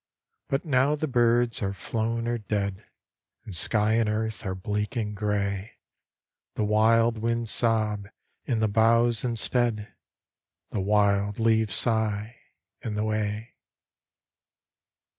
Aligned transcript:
But 0.49 0.65
now 0.65 0.95
the 0.95 1.07
birds 1.07 1.61
are 1.61 1.73
flown 1.75 2.27
or 2.27 2.39
dead; 2.39 2.83
And 3.45 3.55
sky 3.55 3.93
and 3.93 4.09
earth 4.09 4.43
are 4.47 4.55
bleak 4.55 4.95
and 4.95 5.15
gray; 5.15 5.73
The 6.55 6.63
wild 6.63 7.19
winds 7.19 7.51
sob 7.51 8.07
i' 8.47 8.53
the 8.55 8.67
boughs 8.67 9.23
instead, 9.23 9.93
The 10.71 10.81
wild 10.81 11.37
leaves 11.37 11.75
sigh 11.75 12.35
i' 12.83 12.89
the 12.89 13.03
way. 13.03 13.53